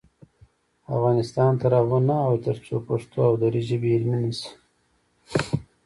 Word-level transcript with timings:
افغانستان 0.95 1.51
تر 1.61 1.71
هغو 1.79 1.99
نه 2.09 2.15
ابادیږي، 2.25 2.43
ترڅو 2.45 2.75
پښتو 2.87 3.17
او 3.27 3.33
دري 3.41 3.61
ژبې 3.69 3.89
علمي 3.95 4.17
نشي. 4.23 4.51